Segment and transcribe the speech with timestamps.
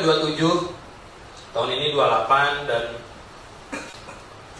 [0.00, 2.84] udah 27 tahun ini 28 dan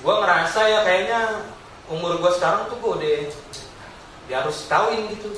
[0.01, 1.21] gue ngerasa ya kayaknya
[1.93, 3.17] umur gue sekarang tuh gue udah
[4.31, 5.31] dia harus kawin gitu.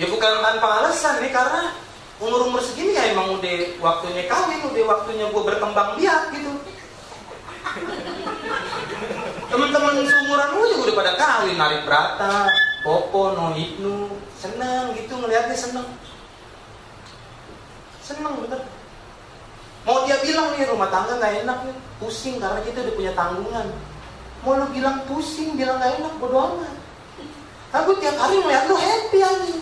[0.00, 1.76] Ya bukan tanpa alasan nih karena
[2.20, 6.52] umur-umur segini ya emang udah waktunya kawin udah waktunya gue berkembang biak gitu.
[9.50, 12.48] Teman-teman seumuran gue juga udah pada kawin narik berata
[12.80, 14.08] popo no hipnu
[14.38, 15.88] seneng gitu ngeliatnya seneng.
[18.00, 18.62] Seneng bener
[19.88, 23.66] mau dia bilang nih rumah tangga nggak enak nih pusing karena kita udah punya tanggungan.
[24.40, 26.74] Mau lu bilang pusing bilang nggak enak bodo amat.
[27.70, 29.56] Aku tiap hari ngeliat lu happy aja.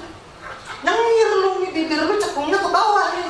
[0.79, 3.27] Nyengir lu nih bibir lu cekungnya ke bawah nih.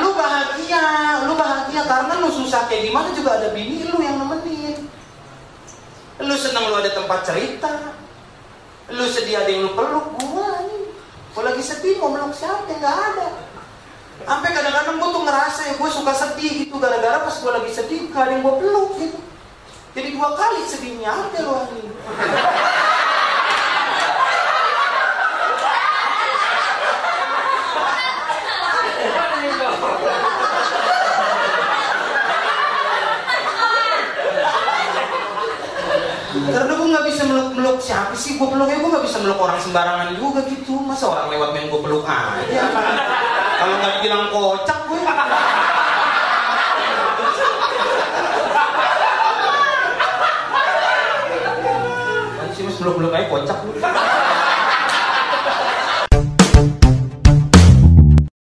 [0.00, 0.84] Lu bahagia
[1.24, 4.86] lu bahagia karena lu susah kayak gimana juga ada bini lu yang nemenin.
[6.20, 7.96] Lu seneng lu ada tempat cerita.
[8.92, 10.92] Lu sedih ada yang lu peluk gua nih.
[11.30, 12.68] Kalau lagi sedih mau meluk siapa?
[12.68, 13.26] Nggak ada
[14.30, 16.78] sampai kadang-kadang gue tuh ngerasa ya gue suka sedih gitu.
[16.78, 19.18] Gara-gara pas gue lagi sedih gak ada yang gue peluk gitu.
[19.90, 21.90] Jadi dua kali sedihnya ada loh ini
[36.50, 38.38] karena gue nggak bisa meluk-meluk siapa sih?
[38.38, 40.78] Gue peluknya gue nggak bisa meluk orang sembarangan juga gitu.
[40.86, 42.62] Masa orang lewat main gue peluk aja
[43.60, 45.04] kalau nggak bilang kocak gue.
[52.40, 53.76] Masih belum belum kayak kocak gue.